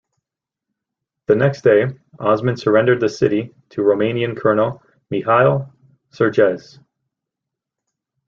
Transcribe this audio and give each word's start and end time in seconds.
The 1.27 1.35
next 1.35 1.61
day, 1.63 1.83
Osman 2.19 2.57
surrendered 2.57 2.99
the 2.99 3.07
city 3.07 3.53
to 3.69 3.81
Romanian 3.83 4.35
colonel 4.35 4.81
Mihail 5.11 5.71
Cerchez. 6.09 6.79